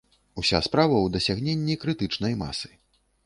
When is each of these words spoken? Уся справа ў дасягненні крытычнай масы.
Уся 0.41 0.61
справа 0.67 0.95
ў 1.01 1.07
дасягненні 1.17 1.77
крытычнай 1.83 2.33
масы. 2.43 2.73